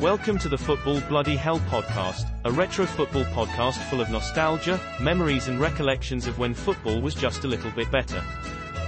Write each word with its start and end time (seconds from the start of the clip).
Welcome 0.00 0.38
to 0.38 0.48
the 0.48 0.56
Football 0.56 1.02
Bloody 1.10 1.36
Hell 1.36 1.58
podcast, 1.58 2.26
a 2.46 2.50
retro 2.50 2.86
football 2.86 3.24
podcast 3.24 3.76
full 3.90 4.00
of 4.00 4.08
nostalgia, 4.08 4.80
memories 4.98 5.48
and 5.48 5.60
recollections 5.60 6.26
of 6.26 6.38
when 6.38 6.54
football 6.54 7.02
was 7.02 7.14
just 7.14 7.44
a 7.44 7.46
little 7.46 7.70
bit 7.72 7.90
better. 7.90 8.24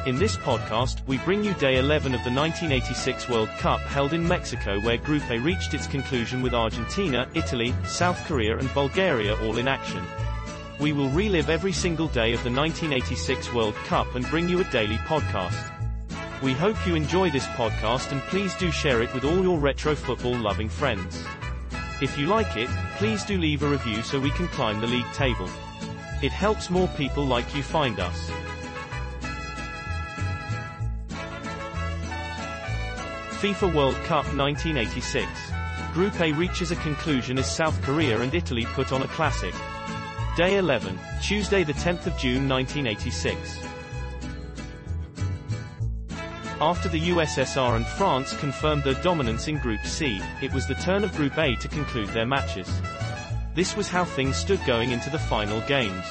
In 0.07 0.17
this 0.17 0.39
podcast, 0.39 1.07
we 1.07 1.19
bring 1.19 1.45
you 1.45 1.53
day 1.55 1.77
11 1.77 2.15
of 2.15 2.25
the 2.25 2.31
1986 2.33 3.29
World 3.29 3.51
Cup 3.59 3.81
held 3.81 4.15
in 4.15 4.27
Mexico 4.27 4.81
where 4.81 4.97
Group 4.97 5.31
A 5.31 5.39
reached 5.39 5.75
its 5.75 5.87
conclusion 5.87 6.41
with 6.41 6.55
Argentina, 6.55 7.29
Italy, 7.35 7.75
South 7.85 8.25
Korea 8.25 8.57
and 8.57 8.73
Bulgaria 8.73 9.39
all 9.43 9.59
in 9.59 9.69
action. 9.69 10.03
We 10.81 10.95
will 10.95 11.11
relive 11.11 11.51
every 11.51 11.73
single 11.73 12.09
day 12.09 12.33
of 12.33 12.43
the 12.43 12.51
1986 12.51 13.53
World 13.53 13.75
Cup 13.85 14.15
and 14.15 14.25
bring 14.31 14.49
you 14.49 14.63
a 14.63 14.65
daily 14.65 14.97
podcast. 14.97 15.72
We 16.43 16.55
hope 16.55 16.89
you 16.89 16.97
enjoy 16.97 17.31
this 17.31 17.47
podcast 17.47 18.11
and 18.11 18.21
please 18.23 18.53
do 18.57 18.73
share 18.73 19.01
it 19.01 19.15
with 19.15 19.25
all 19.25 19.45
your 19.45 19.61
retro 19.61 19.95
football 19.95 20.37
loving 20.37 20.69
friends. 20.69 21.25
If 22.01 22.19
you 22.19 22.27
like 22.27 22.57
it, 22.57 22.69
please 22.97 23.23
do 23.23 23.39
leave 23.39 23.63
a 23.63 23.69
review 23.69 24.03
so 24.03 24.19
we 24.19 24.33
can 24.33 24.49
climb 24.49 24.81
the 24.81 24.89
league 24.89 25.11
table. 25.13 25.49
It 26.21 26.33
helps 26.33 26.69
more 26.69 26.89
people 26.89 27.25
like 27.25 27.55
you 27.55 27.63
find 27.63 28.01
us. 28.01 28.29
FIFA 33.41 33.73
World 33.73 33.97
Cup 34.05 34.25
1986. 34.35 35.29
Group 35.95 36.21
A 36.21 36.33
reaches 36.33 36.73
a 36.73 36.77
conclusion 36.77 37.39
as 37.39 37.49
South 37.49 37.81
Korea 37.83 38.21
and 38.21 38.35
Italy 38.35 38.67
put 38.67 38.91
on 38.91 39.03
a 39.03 39.09
classic. 39.09 39.55
Day 40.37 40.57
11, 40.57 40.99
Tuesday 41.23 41.63
the 41.63 41.75
10th 41.75 42.07
of 42.07 42.19
June 42.19 42.49
1986. 42.49 43.72
After 46.63 46.89
the 46.89 47.09
USSR 47.11 47.75
and 47.75 47.85
France 47.85 48.35
confirmed 48.35 48.85
their 48.85 48.95
dominance 49.03 49.49
in 49.49 49.59
Group 49.59 49.85
C, 49.85 50.23
it 50.41 50.53
was 50.53 50.65
the 50.69 50.77
turn 50.77 51.03
of 51.03 51.13
Group 51.17 51.37
A 51.37 51.57
to 51.57 51.67
conclude 51.67 52.09
their 52.11 52.25
matches. 52.25 52.71
This 53.57 53.77
was 53.77 53.89
how 53.89 54.05
things 54.05 54.37
stood 54.37 54.65
going 54.65 54.93
into 54.93 55.11
the 55.11 55.19
final 55.19 55.61
games. 55.63 56.07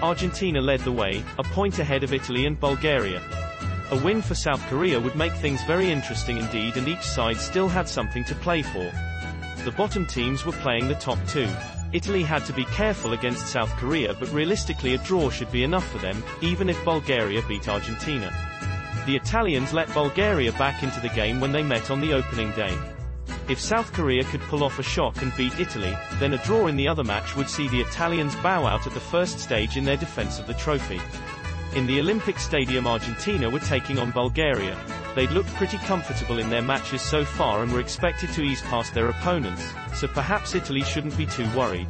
Argentina 0.00 0.60
led 0.60 0.78
the 0.82 0.92
way, 0.92 1.24
a 1.40 1.42
point 1.42 1.80
ahead 1.80 2.04
of 2.04 2.12
Italy 2.12 2.46
and 2.46 2.60
Bulgaria. 2.60 3.20
A 3.90 3.96
win 3.96 4.22
for 4.22 4.36
South 4.36 4.64
Korea 4.68 5.00
would 5.00 5.16
make 5.16 5.32
things 5.32 5.60
very 5.64 5.90
interesting 5.90 6.36
indeed 6.36 6.76
and 6.76 6.86
each 6.86 7.02
side 7.02 7.38
still 7.38 7.68
had 7.68 7.88
something 7.88 8.22
to 8.26 8.34
play 8.36 8.62
for. 8.62 8.92
The 9.64 9.74
bottom 9.76 10.06
teams 10.06 10.46
were 10.46 10.52
playing 10.52 10.86
the 10.86 10.94
top 10.94 11.18
two. 11.26 11.48
Italy 11.92 12.22
had 12.22 12.44
to 12.44 12.52
be 12.52 12.64
careful 12.66 13.12
against 13.12 13.48
South 13.48 13.70
Korea 13.70 14.14
but 14.14 14.32
realistically 14.32 14.94
a 14.94 14.98
draw 14.98 15.30
should 15.30 15.50
be 15.50 15.64
enough 15.64 15.90
for 15.90 15.98
them, 15.98 16.22
even 16.42 16.68
if 16.68 16.84
Bulgaria 16.84 17.42
beat 17.48 17.68
Argentina. 17.68 18.32
The 19.06 19.14
Italians 19.14 19.72
let 19.72 19.94
Bulgaria 19.94 20.50
back 20.52 20.82
into 20.82 20.98
the 20.98 21.08
game 21.10 21.38
when 21.38 21.52
they 21.52 21.62
met 21.62 21.92
on 21.92 22.00
the 22.00 22.12
opening 22.12 22.50
day. 22.52 22.76
If 23.48 23.60
South 23.60 23.92
Korea 23.92 24.24
could 24.24 24.40
pull 24.42 24.64
off 24.64 24.80
a 24.80 24.82
shock 24.82 25.22
and 25.22 25.34
beat 25.36 25.60
Italy, 25.60 25.96
then 26.18 26.32
a 26.32 26.44
draw 26.44 26.66
in 26.66 26.74
the 26.74 26.88
other 26.88 27.04
match 27.04 27.36
would 27.36 27.48
see 27.48 27.68
the 27.68 27.80
Italians 27.80 28.34
bow 28.36 28.66
out 28.66 28.84
at 28.84 28.94
the 28.94 28.98
first 28.98 29.38
stage 29.38 29.76
in 29.76 29.84
their 29.84 29.96
defense 29.96 30.40
of 30.40 30.48
the 30.48 30.54
trophy. 30.54 31.00
In 31.76 31.86
the 31.86 32.00
Olympic 32.00 32.40
Stadium 32.40 32.88
Argentina 32.88 33.48
were 33.48 33.60
taking 33.60 34.00
on 34.00 34.10
Bulgaria. 34.10 34.76
They'd 35.14 35.30
looked 35.30 35.54
pretty 35.54 35.78
comfortable 35.78 36.40
in 36.40 36.50
their 36.50 36.62
matches 36.62 37.00
so 37.00 37.24
far 37.24 37.62
and 37.62 37.70
were 37.72 37.78
expected 37.78 38.32
to 38.32 38.42
ease 38.42 38.62
past 38.62 38.92
their 38.92 39.08
opponents, 39.08 39.72
so 39.94 40.08
perhaps 40.08 40.56
Italy 40.56 40.82
shouldn't 40.82 41.16
be 41.16 41.26
too 41.26 41.48
worried. 41.56 41.86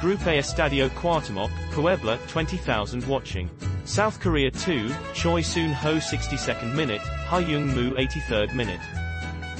Group 0.00 0.20
A 0.26 0.38
Estadio 0.38 0.90
Cuauhtemoc, 0.90 1.50
Puebla, 1.72 2.20
20,000 2.28 3.04
watching. 3.08 3.50
South 3.86 4.18
Korea 4.18 4.50
2, 4.50 4.92
Choi 5.14 5.40
Soon-ho 5.40 5.94
62nd 5.94 6.74
minute, 6.74 7.00
Huh 7.00 7.38
Jung-moo 7.38 7.94
83rd 7.94 8.52
minute. 8.52 8.80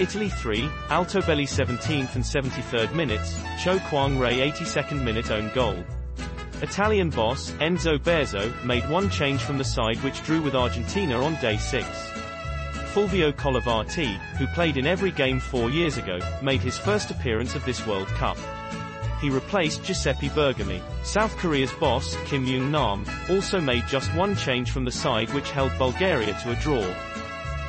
Italy 0.00 0.28
3, 0.28 0.62
Altobelli 0.88 1.44
17th 1.46 2.16
and 2.16 2.24
73rd 2.24 2.92
minutes, 2.92 3.40
Cho 3.62 3.78
Kwang-rae 3.88 4.50
82nd 4.50 5.00
minute 5.04 5.30
own 5.30 5.48
goal. 5.54 5.76
Italian 6.60 7.08
boss, 7.08 7.52
Enzo 7.60 7.98
Bearzot, 7.98 8.64
made 8.64 8.88
one 8.90 9.08
change 9.10 9.42
from 9.42 9.58
the 9.58 9.64
side 9.64 10.02
which 10.02 10.24
drew 10.24 10.42
with 10.42 10.56
Argentina 10.56 11.22
on 11.22 11.36
day 11.36 11.56
6. 11.56 11.86
Fulvio 12.92 13.30
Collovati, 13.30 14.18
who 14.38 14.46
played 14.48 14.76
in 14.76 14.88
every 14.88 15.12
game 15.12 15.38
four 15.38 15.70
years 15.70 15.98
ago, 15.98 16.18
made 16.42 16.60
his 16.60 16.76
first 16.76 17.12
appearance 17.12 17.54
of 17.54 17.64
this 17.64 17.86
World 17.86 18.08
Cup. 18.08 18.38
He 19.20 19.30
replaced 19.30 19.82
Giuseppe 19.82 20.28
Bergomi. 20.28 20.82
South 21.02 21.36
Korea's 21.38 21.72
boss, 21.72 22.16
Kim 22.26 22.44
Jung-nam, 22.44 23.06
also 23.30 23.60
made 23.60 23.86
just 23.88 24.14
one 24.14 24.36
change 24.36 24.70
from 24.70 24.84
the 24.84 24.92
side 24.92 25.32
which 25.32 25.50
held 25.50 25.72
Bulgaria 25.78 26.38
to 26.42 26.52
a 26.52 26.56
draw. 26.56 26.86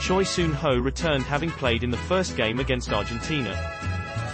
Choi 0.01 0.23
Soon-ho 0.23 0.77
returned 0.77 1.23
having 1.23 1.49
played 1.49 1.83
in 1.83 1.89
the 1.89 1.97
first 1.97 2.35
game 2.35 2.59
against 2.59 2.91
Argentina. 2.91 3.55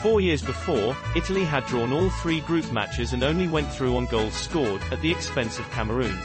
Four 0.01 0.19
years 0.19 0.41
before, 0.41 0.97
Italy 1.15 1.45
had 1.45 1.65
drawn 1.67 1.93
all 1.93 2.09
three 2.09 2.41
group 2.41 2.69
matches 2.71 3.13
and 3.13 3.23
only 3.23 3.47
went 3.47 3.71
through 3.71 3.95
on 3.95 4.07
goals 4.07 4.33
scored, 4.33 4.81
at 4.91 4.99
the 5.01 5.11
expense 5.11 5.59
of 5.59 5.71
Cameroon. 5.71 6.17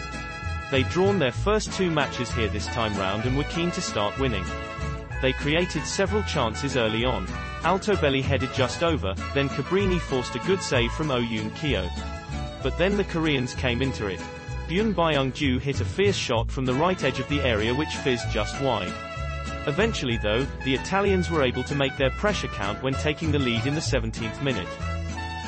They'd 0.71 0.89
drawn 0.89 1.19
their 1.19 1.33
first 1.33 1.73
two 1.73 1.91
matches 1.91 2.31
here 2.31 2.49
this 2.49 2.67
time 2.67 2.97
round 2.97 3.25
and 3.25 3.37
were 3.37 3.45
keen 3.45 3.71
to 3.73 3.81
start 3.81 4.19
winning. 4.19 4.45
They 5.23 5.33
created 5.33 5.87
several 5.87 6.23
chances 6.25 6.77
early 6.77 7.05
on. 7.05 7.29
Altobelli 7.63 8.23
headed 8.23 8.53
just 8.55 8.83
over, 8.83 9.15
then 9.35 9.49
Cabrini 9.49 10.01
forced 10.01 10.35
a 10.37 10.41
good 10.41 10.63
save 10.63 10.93
from 10.93 11.11
Oh 11.11 11.23
Kyo. 11.57 11.89
But 12.63 12.79
then 12.79 12.97
the 12.97 13.05
Koreans 13.05 13.55
came 13.55 13.83
into 13.83 14.07
it. 14.07 14.21
Byun 14.69 14.95
Byung-ju 14.95 15.59
hit 15.59 15.81
a 15.81 15.85
fierce 15.85 16.17
shot 16.17 16.51
from 16.51 16.67
the 16.67 16.75
right 16.75 17.03
edge 17.03 17.21
of 17.21 17.29
the 17.29 17.41
area 17.41 17.75
which 17.75 17.97
fizzed 17.97 18.31
just 18.31 18.61
wide. 18.61 18.93
Eventually 19.67 20.19
though, 20.19 20.47
the 20.65 20.75
Italians 20.75 21.31
were 21.31 21.43
able 21.43 21.65
to 21.65 21.75
make 21.75 21.97
their 21.97 22.11
pressure 22.11 22.49
count 22.49 22.83
when 22.83 22.95
taking 22.95 23.33
the 23.33 23.39
lead 23.39 23.67
in 23.67 23.75
the 23.75 23.81
17th 23.81 24.43
minute. 24.43 24.69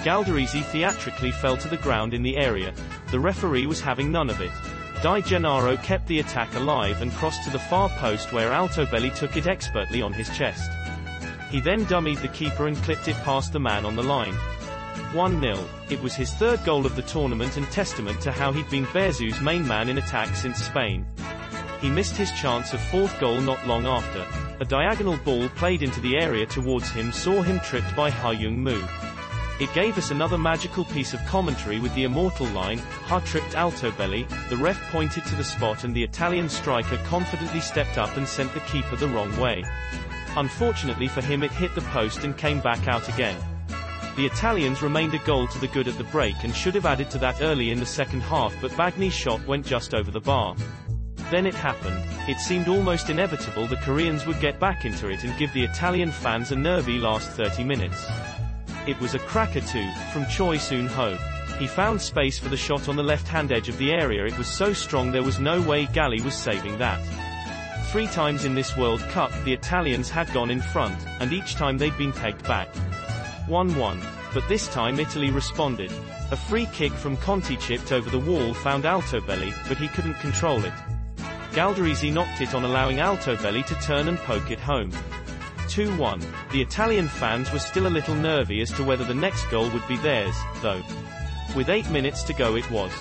Galderisi 0.02 0.64
theatrically 0.64 1.30
fell 1.30 1.56
to 1.58 1.68
the 1.68 1.76
ground 1.76 2.14
in 2.14 2.22
the 2.22 2.38
area. 2.38 2.72
The 3.10 3.20
referee 3.20 3.66
was 3.66 3.80
having 3.80 4.10
none 4.10 4.30
of 4.30 4.40
it. 4.40 4.52
Di 5.02 5.20
Gennaro 5.20 5.76
kept 5.76 6.06
the 6.06 6.20
attack 6.20 6.54
alive 6.54 7.02
and 7.02 7.12
crossed 7.12 7.44
to 7.44 7.50
the 7.50 7.58
far 7.58 7.88
post 7.88 8.32
where 8.32 8.50
Altobelli 8.50 9.14
took 9.14 9.36
it 9.36 9.46
expertly 9.46 10.02
on 10.02 10.12
his 10.12 10.28
chest. 10.36 10.70
He 11.50 11.60
then 11.60 11.84
dummied 11.86 12.22
the 12.22 12.28
keeper 12.28 12.68
and 12.68 12.76
clipped 12.84 13.08
it 13.08 13.16
past 13.24 13.52
the 13.52 13.58
man 13.58 13.84
on 13.84 13.96
the 13.96 14.02
line. 14.02 14.34
1-0. 15.12 15.68
It 15.90 16.00
was 16.00 16.14
his 16.14 16.32
third 16.34 16.64
goal 16.64 16.86
of 16.86 16.94
the 16.94 17.02
tournament 17.02 17.56
and 17.56 17.68
testament 17.72 18.20
to 18.20 18.30
how 18.30 18.52
he'd 18.52 18.70
been 18.70 18.86
Bearzot's 18.86 19.40
main 19.40 19.66
man 19.66 19.88
in 19.88 19.98
attack 19.98 20.36
since 20.36 20.64
Spain. 20.64 21.04
He 21.80 21.90
missed 21.90 22.16
his 22.16 22.30
chance 22.32 22.72
of 22.72 22.80
fourth 22.80 23.18
goal 23.18 23.40
not 23.40 23.66
long 23.66 23.86
after. 23.86 24.24
A 24.60 24.64
diagonal 24.64 25.16
ball 25.16 25.48
played 25.50 25.82
into 25.82 26.00
the 26.00 26.16
area 26.16 26.46
towards 26.46 26.90
him 26.90 27.10
saw 27.10 27.42
him 27.42 27.58
tripped 27.60 27.96
by 27.96 28.10
Huh 28.10 28.30
Jung-moo. 28.30 28.82
It 29.58 29.74
gave 29.74 29.98
us 29.98 30.10
another 30.10 30.38
magical 30.38 30.84
piece 30.84 31.14
of 31.14 31.24
commentary 31.26 31.80
with 31.80 31.94
the 31.94 32.04
immortal 32.04 32.46
line, 32.46 32.78
Ha 32.78 33.20
tripped 33.20 33.54
Altobelli, 33.54 34.26
the 34.48 34.56
ref 34.56 34.80
pointed 34.92 35.24
to 35.26 35.34
the 35.34 35.44
spot 35.44 35.82
and 35.84 35.94
the 35.94 36.04
Italian 36.04 36.48
striker 36.48 36.96
confidently 37.04 37.60
stepped 37.60 37.98
up 37.98 38.16
and 38.16 38.26
sent 38.26 38.54
the 38.54 38.60
keeper 38.60 38.96
the 38.96 39.08
wrong 39.08 39.36
way. 39.38 39.64
Unfortunately 40.36 41.08
for 41.08 41.20
him 41.20 41.42
it 41.42 41.50
hit 41.50 41.74
the 41.74 41.80
post 41.82 42.24
and 42.24 42.36
came 42.36 42.60
back 42.60 42.86
out 42.88 43.08
again. 43.08 43.36
The 44.16 44.26
Italians 44.26 44.82
remained 44.82 45.14
a 45.14 45.18
goal 45.18 45.46
to 45.48 45.58
the 45.58 45.68
good 45.68 45.88
at 45.88 45.96
the 45.98 46.04
break 46.04 46.36
and 46.42 46.54
should 46.54 46.74
have 46.74 46.86
added 46.86 47.10
to 47.10 47.18
that 47.18 47.40
early 47.40 47.70
in 47.70 47.80
the 47.80 47.86
second 47.86 48.20
half 48.20 48.54
but 48.60 48.70
Bagni's 48.72 49.14
shot 49.14 49.44
went 49.46 49.66
just 49.66 49.94
over 49.94 50.10
the 50.10 50.20
bar. 50.20 50.54
Then 51.30 51.46
it 51.46 51.54
happened. 51.54 52.04
It 52.28 52.38
seemed 52.38 52.68
almost 52.68 53.08
inevitable 53.08 53.66
the 53.66 53.76
Koreans 53.76 54.26
would 54.26 54.40
get 54.40 54.58
back 54.58 54.84
into 54.84 55.08
it 55.08 55.24
and 55.24 55.38
give 55.38 55.52
the 55.52 55.64
Italian 55.64 56.10
fans 56.10 56.50
a 56.50 56.56
nervy 56.56 56.98
last 56.98 57.30
30 57.30 57.64
minutes. 57.64 58.04
It 58.86 58.98
was 59.00 59.14
a 59.14 59.20
cracker 59.20 59.60
too, 59.60 59.88
from 60.12 60.26
Choi 60.26 60.58
Soon-ho. 60.58 61.16
He 61.58 61.66
found 61.66 62.00
space 62.00 62.38
for 62.38 62.48
the 62.48 62.56
shot 62.56 62.88
on 62.88 62.96
the 62.96 63.02
left-hand 63.02 63.52
edge 63.52 63.68
of 63.68 63.78
the 63.78 63.92
area 63.92 64.26
it 64.26 64.38
was 64.38 64.46
so 64.46 64.72
strong 64.72 65.12
there 65.12 65.22
was 65.22 65.38
no 65.38 65.60
way 65.60 65.86
Galli 65.86 66.20
was 66.22 66.34
saving 66.34 66.78
that. 66.78 67.00
Three 67.90 68.06
times 68.06 68.44
in 68.44 68.54
this 68.54 68.76
World 68.76 69.00
Cup, 69.08 69.32
the 69.42 69.52
Italians 69.52 70.08
had 70.08 70.32
gone 70.32 70.48
in 70.48 70.60
front, 70.60 70.96
and 71.18 71.32
each 71.32 71.56
time 71.56 71.76
they'd 71.76 71.98
been 71.98 72.12
pegged 72.12 72.44
back. 72.44 72.72
1-1. 73.48 74.00
But 74.32 74.48
this 74.48 74.68
time 74.68 75.00
Italy 75.00 75.32
responded. 75.32 75.92
A 76.30 76.36
free 76.36 76.66
kick 76.66 76.92
from 76.92 77.16
Conti 77.16 77.56
chipped 77.56 77.90
over 77.90 78.08
the 78.08 78.20
wall 78.20 78.54
found 78.54 78.84
Altobelli, 78.84 79.52
but 79.68 79.76
he 79.76 79.88
couldn't 79.88 80.20
control 80.20 80.64
it. 80.64 80.72
Galderisi 81.50 82.12
knocked 82.12 82.40
it 82.40 82.54
on 82.54 82.64
allowing 82.64 82.98
Altobelli 82.98 83.66
to 83.66 83.74
turn 83.80 84.06
and 84.06 84.18
poke 84.18 84.52
it 84.52 84.60
home. 84.60 84.92
2-1. 85.66 86.24
The 86.52 86.62
Italian 86.62 87.08
fans 87.08 87.52
were 87.52 87.58
still 87.58 87.88
a 87.88 87.96
little 87.96 88.14
nervy 88.14 88.60
as 88.60 88.70
to 88.74 88.84
whether 88.84 89.02
the 89.02 89.14
next 89.14 89.50
goal 89.50 89.68
would 89.70 89.88
be 89.88 89.96
theirs, 89.96 90.36
though. 90.62 90.82
With 91.56 91.68
8 91.68 91.90
minutes 91.90 92.22
to 92.22 92.34
go 92.34 92.54
it 92.54 92.70
was. 92.70 92.92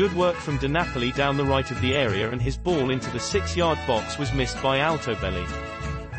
Good 0.00 0.16
work 0.16 0.36
from 0.36 0.56
De 0.56 0.66
Napoli 0.66 1.12
down 1.12 1.36
the 1.36 1.44
right 1.44 1.70
of 1.70 1.78
the 1.82 1.94
area 1.94 2.30
and 2.30 2.40
his 2.40 2.56
ball 2.56 2.88
into 2.88 3.10
the 3.10 3.18
6-yard 3.18 3.78
box 3.86 4.18
was 4.18 4.32
missed 4.32 4.56
by 4.62 4.78
Altobelli. 4.78 5.46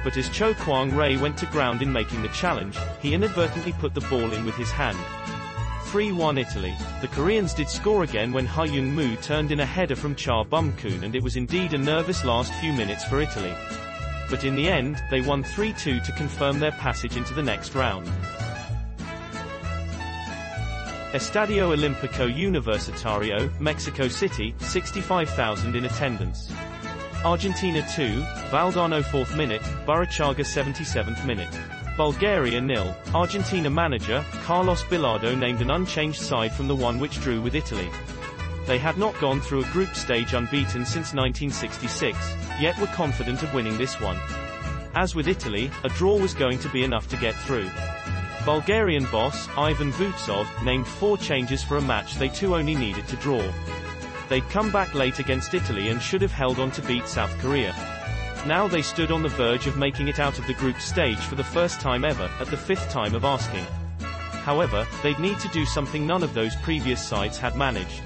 But 0.04 0.18
as 0.18 0.30
Cho 0.30 0.54
Kwang-rae 0.54 1.18
went 1.18 1.36
to 1.40 1.48
ground 1.48 1.82
in 1.82 1.92
making 1.92 2.22
the 2.22 2.28
challenge, 2.28 2.78
he 3.02 3.16
inadvertently 3.16 3.72
put 3.72 3.96
the 3.96 4.02
ball 4.02 4.34
in 4.34 4.46
with 4.46 4.54
his 4.54 4.70
hand. 4.70 5.00
3-1 5.86 6.40
Italy. 6.40 6.76
The 7.02 7.08
Koreans 7.08 7.56
did 7.56 7.70
score 7.70 8.04
again 8.04 8.32
when 8.32 8.46
Huh 8.46 8.66
Jung-moo 8.66 9.16
turned 9.16 9.52
in 9.52 9.62
a 9.62 9.66
header 9.66 9.96
from 9.96 10.14
Cha 10.14 10.44
Bum-kun 10.44 11.04
and 11.04 11.16
it 11.16 11.24
was 11.24 11.36
indeed 11.36 11.74
a 11.74 11.78
nervous 11.80 12.24
last 12.24 12.54
few 12.62 12.74
minutes 12.74 13.04
for 13.06 13.20
Italy. 13.20 13.56
but 14.30 14.46
in 14.46 14.56
the 14.56 14.70
end, 14.70 15.04
they 15.10 15.22
won 15.22 15.44
3-2 15.44 16.06
to 16.06 16.12
confirm 16.14 16.60
their 16.60 16.72
passage 16.74 17.18
into 17.18 17.34
the 17.34 17.42
next 17.44 17.74
round. 17.74 18.08
Estadio 21.14 21.74
Olímpico 21.76 22.26
Universitario, 22.26 23.52
Mexico 23.60 24.08
City, 24.08 24.56
65,000 24.60 25.76
in 25.76 25.84
attendance. 25.84 26.50
Argentina 27.26 27.86
2, 27.94 28.22
Valdano 28.50 29.02
4th 29.04 29.36
minute, 29.36 29.62
Burruchaga 29.86 30.46
77th 30.46 31.26
minute. 31.26 31.50
Bulgaria 31.98 32.62
nil. 32.62 32.96
Argentina 33.14 33.70
manager, 33.70 34.24
Carlos 34.44 34.84
Bilardo 34.84 35.38
named 35.38 35.62
an 35.62 35.72
unchanged 35.72 36.22
side 36.22 36.54
from 36.54 36.70
the 36.70 36.76
one 36.76 36.98
which 36.98 37.20
drew 37.20 37.42
with 37.42 37.56
Italy. 37.56 37.90
They 38.66 38.78
had 38.78 38.98
not 38.98 39.20
gone 39.20 39.42
through 39.42 39.66
a 39.66 39.74
group 39.74 39.94
stage 39.94 40.34
unbeaten 40.34 40.86
since 40.86 41.14
1966, 41.14 42.18
yet 42.58 42.80
were 42.80 42.88
confident 42.88 43.44
of 43.44 43.54
winning 43.54 43.78
this 43.78 44.00
one. 44.00 44.18
As 44.96 45.14
with 45.14 45.28
Italy, 45.28 45.70
a 45.84 45.90
draw 45.90 46.18
was 46.18 46.34
going 46.34 46.60
to 46.60 46.70
be 46.70 46.86
enough 46.86 47.10
to 47.10 47.18
get 47.18 47.36
through. 47.36 47.70
Bulgarian 48.46 49.06
boss, 49.12 49.48
Ivan 49.56 49.92
Vutsov, 49.92 50.48
named 50.64 50.88
four 50.88 51.18
changes 51.18 51.64
for 51.64 51.78
a 51.78 51.82
match 51.82 52.16
they 52.16 52.28
too 52.28 52.56
only 52.56 52.74
needed 52.74 53.08
to 53.08 53.16
draw. 53.18 53.44
They'd 54.30 54.50
come 54.50 54.72
back 54.72 54.96
late 54.96 55.20
against 55.20 55.54
Italy 55.54 55.90
and 55.90 56.02
should 56.02 56.22
have 56.22 56.32
held 56.32 56.60
on 56.60 56.72
to 56.72 56.82
beat 56.82 57.08
South 57.08 57.38
Korea. 57.40 57.76
Now 58.48 58.68
they 58.68 58.82
stood 58.82 59.12
on 59.12 59.22
the 59.22 59.30
verge 59.30 59.68
of 59.68 59.78
making 59.78 60.08
it 60.08 60.20
out 60.20 60.40
of 60.40 60.48
the 60.48 60.56
group 60.56 60.80
stage 60.80 61.20
for 61.20 61.36
the 61.36 61.44
first 61.44 61.80
time 61.80 62.04
ever, 62.04 62.32
at 62.40 62.48
the 62.48 62.58
fifth 62.58 62.90
time 62.90 63.14
of 63.14 63.26
asking. 63.26 63.66
However, 64.44 64.88
they'd 65.04 65.20
need 65.20 65.40
to 65.42 65.48
do 65.50 65.64
something 65.66 66.08
none 66.08 66.24
of 66.24 66.34
those 66.34 66.56
previous 66.58 67.06
sides 67.06 67.38
had 67.38 67.56
managed. 67.56 68.02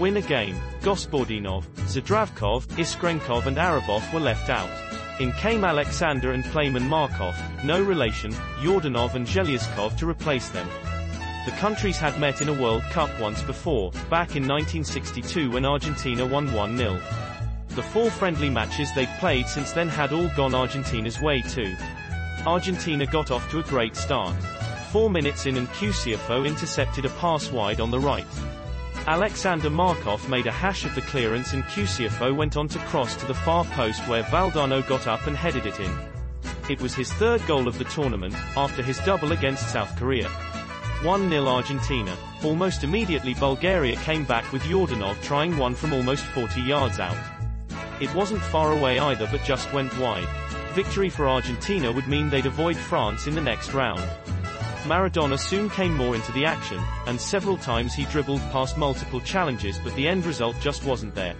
Win 0.00 0.16
a 0.16 0.22
game. 0.22 0.60
Gospodinov, 0.80 1.64
Zdravkov, 1.86 2.66
Iskrenov 2.76 3.46
and 3.46 3.56
Arabov 3.56 4.12
were 4.12 4.18
left 4.18 4.50
out. 4.50 4.91
In 5.22 5.30
came 5.34 5.62
Alexander 5.62 6.32
and 6.32 6.44
Plamen 6.46 6.88
Markov, 6.88 7.36
no 7.62 7.80
relation, 7.80 8.32
Yordanov 8.60 9.14
and 9.14 9.24
Zhelyazkov 9.24 9.96
to 9.98 10.08
replace 10.10 10.48
them. 10.48 10.68
The 11.44 11.52
countries 11.52 11.96
had 11.96 12.18
met 12.18 12.42
in 12.42 12.48
a 12.48 12.52
World 12.52 12.82
Cup 12.90 13.08
once 13.20 13.40
before, 13.40 13.92
back 14.10 14.34
in 14.34 14.48
1962 14.48 15.52
when 15.52 15.64
Argentina 15.64 16.26
won 16.26 16.48
1-0. 16.48 17.00
The 17.68 17.82
four 17.84 18.10
friendly 18.10 18.50
matches 18.50 18.92
they'd 18.96 19.16
played 19.20 19.46
since 19.46 19.70
then 19.70 19.88
had 19.88 20.12
all 20.12 20.26
gone 20.30 20.56
Argentina's 20.56 21.20
way 21.20 21.40
too. 21.40 21.76
Argentina 22.44 23.06
got 23.06 23.30
off 23.30 23.48
to 23.52 23.60
a 23.60 23.62
great 23.62 23.94
start. 23.94 24.34
Four 24.90 25.08
minutes 25.08 25.46
in 25.46 25.56
and 25.56 25.68
Cuciuffo 25.68 26.44
intercepted 26.44 27.04
a 27.04 27.10
pass 27.10 27.48
wide 27.52 27.80
on 27.80 27.92
the 27.92 28.00
right. 28.00 28.26
Alexander 29.08 29.68
Markov 29.68 30.28
made 30.28 30.46
a 30.46 30.52
hash 30.52 30.84
of 30.84 30.94
the 30.94 31.00
clearance 31.02 31.54
and 31.54 31.64
Cuciuffo 31.64 32.32
went 32.32 32.56
on 32.56 32.68
to 32.68 32.78
cross 32.80 33.16
to 33.16 33.26
the 33.26 33.34
far 33.34 33.64
post 33.64 34.00
where 34.06 34.22
Valdano 34.22 34.86
got 34.86 35.08
up 35.08 35.26
and 35.26 35.36
headed 35.36 35.66
it 35.66 35.80
in. 35.80 35.92
It 36.70 36.80
was 36.80 36.94
his 36.94 37.12
third 37.14 37.44
goal 37.48 37.66
of 37.66 37.78
the 37.78 37.84
tournament, 37.84 38.34
after 38.56 38.80
his 38.80 38.98
double 39.00 39.32
against 39.32 39.72
South 39.72 39.96
Korea. 39.98 40.28
1-0 41.00 41.48
Argentina. 41.48 42.16
Almost 42.44 42.84
immediately 42.84 43.34
Bulgaria 43.34 43.96
came 43.96 44.24
back 44.24 44.50
with 44.52 44.62
Yordanov 44.62 45.20
trying 45.20 45.58
one 45.58 45.74
from 45.74 45.92
almost 45.92 46.24
40 46.26 46.60
yards 46.60 47.00
out. 47.00 47.16
It 48.00 48.14
wasn't 48.14 48.40
far 48.40 48.72
away 48.72 49.00
either 49.00 49.26
but 49.32 49.42
just 49.42 49.72
went 49.72 49.98
wide. 49.98 50.28
Victory 50.74 51.10
for 51.10 51.28
Argentina 51.28 51.90
would 51.90 52.06
mean 52.06 52.30
they'd 52.30 52.46
avoid 52.46 52.76
France 52.76 53.26
in 53.26 53.34
the 53.34 53.40
next 53.40 53.74
round. 53.74 54.02
Maradona 54.84 55.38
soon 55.38 55.70
came 55.70 55.94
more 55.94 56.16
into 56.16 56.32
the 56.32 56.44
action, 56.44 56.82
and 57.06 57.20
several 57.20 57.56
times 57.56 57.94
he 57.94 58.04
dribbled 58.06 58.40
past 58.50 58.76
multiple 58.76 59.20
challenges 59.20 59.78
but 59.78 59.94
the 59.94 60.08
end 60.08 60.26
result 60.26 60.56
just 60.60 60.84
wasn't 60.84 61.14
there. 61.14 61.36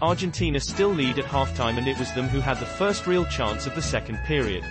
Argentina 0.00 0.58
still 0.58 0.88
lead 0.88 1.18
at 1.18 1.26
halftime 1.26 1.76
and 1.76 1.86
it 1.86 1.98
was 1.98 2.10
them 2.14 2.26
who 2.26 2.40
had 2.40 2.58
the 2.58 2.64
first 2.64 3.06
real 3.06 3.26
chance 3.26 3.66
of 3.66 3.74
the 3.74 3.82
second 3.82 4.16
period. 4.24 4.64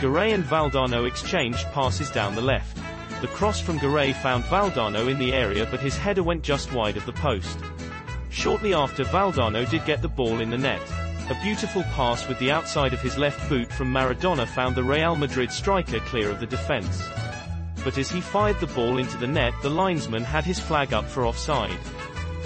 Garré 0.00 0.34
and 0.34 0.44
Valdano 0.44 1.06
exchanged 1.06 1.64
passes 1.66 2.10
down 2.10 2.34
the 2.34 2.40
left. 2.40 2.76
The 3.20 3.28
cross 3.28 3.60
from 3.60 3.78
Garré 3.78 4.14
found 4.16 4.42
Valdano 4.44 5.08
in 5.08 5.18
the 5.18 5.32
area 5.32 5.64
but 5.70 5.78
his 5.78 5.96
header 5.96 6.24
went 6.24 6.42
just 6.42 6.72
wide 6.72 6.96
of 6.96 7.06
the 7.06 7.12
post. 7.12 7.58
Shortly 8.30 8.74
after 8.74 9.04
Valdano 9.04 9.68
did 9.70 9.84
get 9.84 10.02
the 10.02 10.08
ball 10.08 10.40
in 10.40 10.50
the 10.50 10.58
net. 10.58 10.82
A 11.30 11.40
beautiful 11.40 11.84
pass 11.94 12.26
with 12.26 12.38
the 12.40 12.50
outside 12.50 12.92
of 12.92 13.00
his 13.00 13.16
left 13.16 13.48
boot 13.48 13.70
from 13.70 13.92
Maradona 13.92 14.46
found 14.46 14.74
the 14.74 14.82
Real 14.82 15.14
Madrid 15.14 15.52
striker 15.52 16.00
clear 16.00 16.30
of 16.30 16.40
the 16.40 16.46
defense 16.46 17.08
but 17.88 17.96
as 17.96 18.10
he 18.10 18.20
fired 18.20 18.60
the 18.60 18.66
ball 18.66 18.98
into 18.98 19.16
the 19.16 19.26
net 19.26 19.54
the 19.62 19.70
linesman 19.70 20.22
had 20.22 20.44
his 20.44 20.60
flag 20.60 20.92
up 20.92 21.06
for 21.06 21.24
offside. 21.24 21.78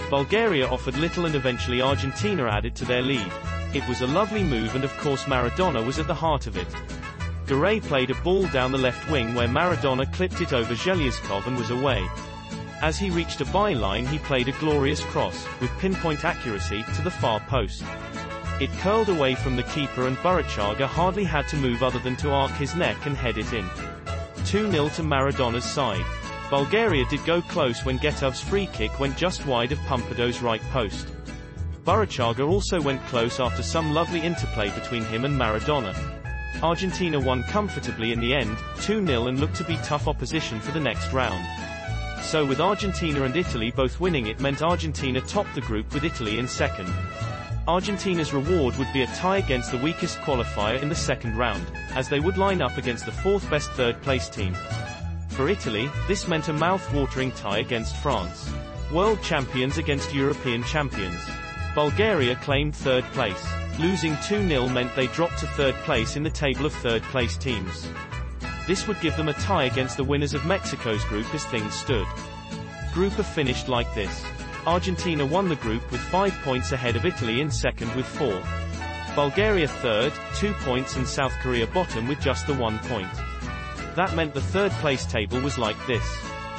Bulgaria 0.09 0.69
offered 0.69 0.97
little 0.97 1.27
and 1.27 1.35
eventually 1.35 1.83
Argentina 1.83 2.47
added 2.47 2.77
to 2.77 2.85
their 2.85 3.03
lead. 3.03 3.27
It 3.75 3.83
was 3.89 4.03
a 4.03 4.07
lovely 4.07 4.45
move 4.45 4.77
and 4.77 4.85
of 4.85 4.97
course 4.99 5.25
Maradona 5.25 5.85
was 5.85 5.99
at 5.99 6.07
the 6.07 6.15
heart 6.15 6.47
of 6.47 6.57
it. 6.57 6.69
Garré 7.47 7.83
played 7.83 8.13
a 8.13 8.23
ball 8.23 8.47
down 8.47 8.71
the 8.71 8.79
left 8.79 9.11
wing 9.11 9.35
where 9.35 9.49
Maradona 9.49 10.07
clipped 10.13 10.41
it 10.41 10.53
over 10.53 10.75
Zhelyazkov 10.75 11.49
and 11.49 11.57
was 11.57 11.71
away. 11.71 12.09
As 12.81 12.97
he 12.97 13.11
reached 13.11 13.41
a 13.41 13.45
byline 13.47 14.07
he 14.07 14.21
played 14.21 14.47
a 14.47 14.59
glorious 14.61 15.01
cross, 15.07 15.45
with 15.61 15.77
pinpoint 15.81 16.25
accuracy, 16.25 16.85
to 16.95 17.03
the 17.03 17.11
far 17.11 17.41
post. 17.41 17.83
It 18.61 18.71
curled 18.75 19.09
away 19.09 19.35
from 19.35 19.57
the 19.57 19.65
keeper 19.75 20.07
and 20.07 20.17
Burruchaga 20.19 20.87
hardly 20.87 21.25
had 21.25 21.49
to 21.49 21.57
move 21.57 21.83
other 21.83 21.99
than 21.99 22.15
to 22.19 22.31
arc 22.31 22.53
his 22.53 22.77
neck 22.77 23.07
and 23.07 23.17
head 23.17 23.39
it 23.39 23.53
in. 23.53 23.69
2-0 24.53 24.95
to 24.95 25.03
Maradona's 25.03 25.65
side. 25.65 26.05
Bulgaria 26.51 27.07
did 27.07 27.25
go 27.25 27.41
close 27.41 27.87
when 27.87 27.99
Getov's 27.99 28.43
free 28.43 28.67
kick 28.67 29.01
went 29.01 29.17
just 29.17 29.47
wide 29.47 29.73
of 29.73 29.79
Pumpido's 29.87 30.43
right 30.43 30.61
post. 30.65 31.09
Burruchaga 31.85 32.47
also 32.47 32.79
went 32.79 33.03
close 33.07 33.41
after 33.41 33.63
some 33.63 33.95
lovely 33.95 34.21
interplay 34.21 34.69
between 34.73 35.07
him 35.07 35.25
and 35.25 35.35
Maradona. 35.35 35.97
Argentina 36.63 37.19
won 37.19 37.43
comfortably 37.45 38.13
in 38.13 38.21
the 38.21 38.35
end, 38.35 38.55
2-0 38.77 39.31
and 39.31 39.41
looked 39.41 39.57
to 39.57 39.65
be 39.65 39.79
tough 39.79 40.07
opposition 40.07 40.61
for 40.61 40.73
the 40.73 40.81
next 40.81 41.15
round. 41.15 41.43
So 42.23 42.45
with 42.45 42.61
Argentina 42.61 43.23
and 43.23 43.35
Italy 43.35 43.71
both 43.71 44.01
winning 44.01 44.27
it 44.27 44.39
meant 44.39 44.61
Argentina 44.61 45.23
topped 45.23 45.55
the 45.55 45.63
group 45.63 45.95
with 45.95 46.05
Italy 46.05 46.39
in 46.39 46.47
second. 46.47 46.93
Argentina's 47.69 48.33
reward 48.33 48.77
would 48.77 48.93
be 48.93 49.03
a 49.03 49.07
tie 49.09 49.37
against 49.37 49.71
the 49.71 49.79
weakest 49.79 50.19
qualifier 50.19 50.83
in 50.83 50.89
the 50.89 50.95
second 50.97 51.37
round, 51.37 51.65
as 51.95 52.09
they 52.09 52.19
would 52.19 52.37
line 52.37 52.61
up 52.61 52.77
against 52.77 53.07
the 53.07 53.13
fourth 53.13 53.49
best 53.51 53.71
third 53.73 54.01
place 54.03 54.29
team. 54.29 54.53
For 55.29 55.49
Italy, 55.49 55.89
this 56.09 56.27
meant 56.27 56.49
a 56.49 56.53
mouth-watering 56.53 57.31
tie 57.33 57.59
against 57.59 57.97
France. 57.97 58.53
World 58.93 59.23
champions 59.23 59.79
against 59.79 60.13
European 60.13 60.65
champions. 60.65 61.21
Bulgaria 61.77 62.35
claimed 62.37 62.75
third 62.75 63.05
place. 63.13 63.47
Losing 63.79 64.15
2-0 64.17 64.73
meant 64.73 64.95
they 64.97 65.07
dropped 65.07 65.39
to 65.39 65.47
third 65.47 65.75
place 65.87 66.17
in 66.17 66.25
the 66.25 66.31
table 66.31 66.67
of 66.67 66.73
third 66.73 67.03
place 67.05 67.37
teams. 67.37 67.89
This 68.67 68.89
would 68.89 69.01
give 69.01 69.17
them 69.17 69.29
a 69.29 69.35
tie 69.35 69.65
against 69.65 69.97
the 69.97 70.05
winners 70.05 70.35
of 70.35 70.45
Mexico's 70.45 71.05
group 71.05 71.33
as 71.33 71.45
things 71.45 71.75
stood. 71.75 72.07
Group 72.93 73.19
F 73.19 73.35
finished 73.35 73.69
like 73.69 73.93
this. 73.95 74.25
Argentina 74.67 75.27
won 75.27 75.49
the 75.49 75.57
group 75.57 75.91
with 75.91 76.01
5 76.01 76.33
points 76.45 76.71
ahead 76.71 76.95
of 76.95 77.05
Italy 77.05 77.41
in 77.41 77.51
second 77.51 77.93
with 77.97 78.07
4. 78.07 78.41
Bulgaria 79.17 79.67
third, 79.67 80.13
2 80.37 80.53
points 80.61 80.97
and 80.97 81.07
South 81.07 81.33
Korea 81.43 81.67
bottom 81.67 82.07
with 82.07 82.21
just 82.21 82.47
the 82.47 82.55
1 82.55 82.79
point. 82.81 83.13
That 83.97 84.15
meant 84.15 84.35
the 84.35 84.41
third 84.41 84.71
place 84.73 85.05
table 85.05 85.41
was 85.41 85.59
like 85.59 85.77
this. 85.87 86.05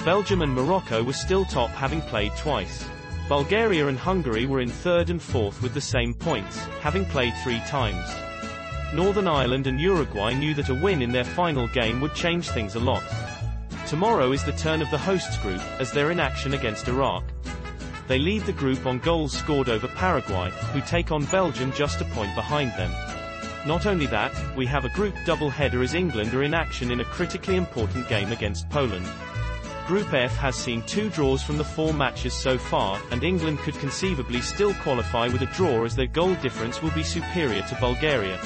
Belgium 0.03 0.41
and 0.41 0.53
Morocco 0.53 1.01
were 1.01 1.13
still 1.13 1.45
top 1.45 1.69
having 1.69 2.01
played 2.01 2.35
twice. 2.35 2.85
Bulgaria 3.29 3.87
and 3.87 3.97
Hungary 3.97 4.45
were 4.45 4.59
in 4.59 4.69
third 4.69 5.09
and 5.09 5.21
fourth 5.21 5.61
with 5.61 5.73
the 5.73 5.81
same 5.81 6.13
points, 6.13 6.57
having 6.81 7.05
played 7.05 7.33
three 7.41 7.61
times. 7.61 8.05
Northern 8.93 9.29
Ireland 9.29 9.65
and 9.65 9.79
Uruguay 9.79 10.33
knew 10.33 10.53
that 10.55 10.69
a 10.69 10.75
win 10.75 11.01
in 11.01 11.13
their 11.13 11.23
final 11.23 11.67
game 11.69 12.01
would 12.01 12.13
change 12.13 12.49
things 12.49 12.75
a 12.75 12.79
lot. 12.79 13.03
Tomorrow 13.87 14.33
is 14.33 14.43
the 14.43 14.51
turn 14.51 14.81
of 14.81 14.91
the 14.91 14.97
hosts 14.97 15.37
group, 15.37 15.61
as 15.79 15.91
they're 15.91 16.11
in 16.11 16.19
action 16.19 16.53
against 16.53 16.89
Iraq. 16.89 17.23
They 18.07 18.19
lead 18.19 18.43
the 18.43 18.53
group 18.53 18.85
on 18.85 18.99
goals 18.99 19.33
scored 19.33 19.69
over 19.69 19.87
Paraguay, 19.87 20.51
who 20.71 20.81
take 20.81 21.11
on 21.11 21.25
Belgium 21.25 21.71
just 21.71 22.01
a 22.01 22.05
point 22.05 22.35
behind 22.35 22.71
them. 22.71 22.91
Not 23.65 23.85
only 23.85 24.07
that, 24.07 24.33
we 24.57 24.65
have 24.65 24.83
a 24.83 24.89
group 24.89 25.15
double-header 25.25 25.81
as 25.81 25.93
England 25.93 26.33
are 26.33 26.43
in 26.43 26.53
action 26.53 26.91
in 26.91 26.99
a 26.99 27.05
critically 27.05 27.55
important 27.55 28.09
game 28.09 28.33
against 28.33 28.69
Poland. 28.69 29.07
Group 29.87 30.13
F 30.13 30.35
has 30.37 30.55
seen 30.55 30.81
two 30.83 31.09
draws 31.09 31.41
from 31.41 31.57
the 31.57 31.63
four 31.63 31.93
matches 31.93 32.33
so 32.33 32.57
far, 32.57 32.99
and 33.11 33.23
England 33.23 33.59
could 33.59 33.75
conceivably 33.75 34.41
still 34.41 34.73
qualify 34.75 35.27
with 35.27 35.41
a 35.41 35.53
draw 35.57 35.85
as 35.85 35.95
their 35.95 36.07
goal 36.07 36.35
difference 36.35 36.81
will 36.81 36.91
be 36.91 37.03
superior 37.03 37.61
to 37.63 37.75
Bulgaria. 37.75 38.37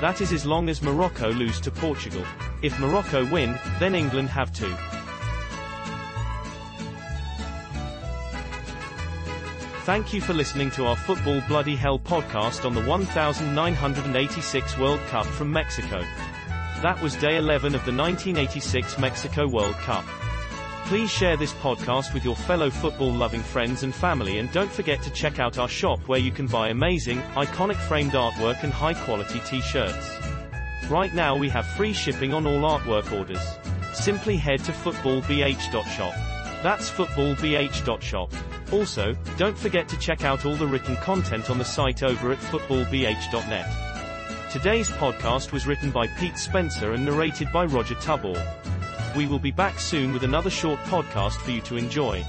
That 0.00 0.20
is 0.20 0.32
as 0.32 0.46
long 0.46 0.68
as 0.68 0.82
Morocco 0.82 1.30
lose 1.30 1.60
to 1.60 1.70
Portugal. 1.70 2.24
If 2.62 2.78
Morocco 2.80 3.24
win, 3.26 3.58
then 3.78 3.94
England 3.94 4.30
have 4.30 4.52
to. 4.54 4.89
Thank 9.84 10.12
you 10.12 10.20
for 10.20 10.34
listening 10.34 10.70
to 10.72 10.84
our 10.84 10.94
Football 10.94 11.40
Bloody 11.48 11.74
Hell 11.74 11.98
podcast 11.98 12.66
on 12.66 12.74
the 12.74 12.82
1986 12.82 14.78
World 14.78 15.00
Cup 15.08 15.24
from 15.24 15.50
Mexico. 15.50 16.04
That 16.82 17.00
was 17.02 17.16
day 17.16 17.38
11 17.38 17.74
of 17.74 17.82
the 17.86 17.92
1986 17.92 18.98
Mexico 18.98 19.48
World 19.48 19.74
Cup. 19.76 20.04
Please 20.84 21.10
share 21.10 21.38
this 21.38 21.54
podcast 21.54 22.12
with 22.12 22.26
your 22.26 22.36
fellow 22.36 22.68
football 22.68 23.10
loving 23.10 23.42
friends 23.42 23.82
and 23.82 23.94
family 23.94 24.38
and 24.38 24.52
don't 24.52 24.70
forget 24.70 25.00
to 25.02 25.10
check 25.10 25.38
out 25.38 25.56
our 25.56 25.68
shop 25.68 25.98
where 26.08 26.20
you 26.20 26.30
can 26.30 26.46
buy 26.46 26.68
amazing, 26.68 27.22
iconic 27.34 27.76
framed 27.76 28.12
artwork 28.12 28.62
and 28.62 28.74
high 28.74 28.94
quality 28.94 29.40
t-shirts. 29.46 30.18
Right 30.90 31.14
now 31.14 31.34
we 31.34 31.48
have 31.48 31.66
free 31.66 31.94
shipping 31.94 32.34
on 32.34 32.46
all 32.46 32.78
artwork 32.78 33.10
orders. 33.18 33.44
Simply 33.94 34.36
head 34.36 34.62
to 34.64 34.72
footballbh.shop. 34.72 36.14
That's 36.62 36.90
footballbh.shop. 36.90 38.32
Also, 38.72 39.16
don't 39.36 39.58
forget 39.58 39.88
to 39.88 39.98
check 39.98 40.24
out 40.24 40.46
all 40.46 40.54
the 40.54 40.66
written 40.66 40.96
content 40.96 41.50
on 41.50 41.58
the 41.58 41.64
site 41.64 42.02
over 42.02 42.30
at 42.32 42.38
footballbh.net. 42.38 43.90
Today's 44.50 44.88
podcast 44.88 45.52
was 45.52 45.66
written 45.66 45.90
by 45.90 46.06
Pete 46.18 46.38
Spencer 46.38 46.92
and 46.92 47.04
narrated 47.04 47.50
by 47.52 47.64
Roger 47.64 47.94
T'Obor. 47.96 48.40
We 49.16 49.26
will 49.26 49.38
be 49.38 49.50
back 49.50 49.80
soon 49.80 50.12
with 50.12 50.22
another 50.22 50.50
short 50.50 50.78
podcast 50.80 51.36
for 51.40 51.50
you 51.50 51.60
to 51.62 51.76
enjoy. 51.76 52.24